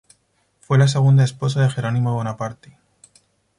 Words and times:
Fue 0.61 0.79
la 0.79 0.87
segunda 0.87 1.23
esposa 1.23 1.61
de 1.61 1.69
Jerónimo 1.69 2.15
Bonaparte. 2.15 2.75